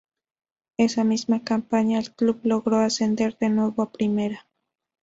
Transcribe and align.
Esa 0.77 1.03
misma 1.03 1.43
campaña 1.43 1.99
el 1.99 2.11
club 2.15 2.39
logró 2.41 2.79
ascender 2.79 3.37
de 3.37 3.49
nuevo 3.49 3.83
a 3.83 3.91
Primera. 3.91 4.47